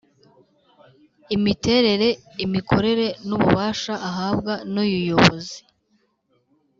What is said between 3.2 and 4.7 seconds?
n ububasha ahabwa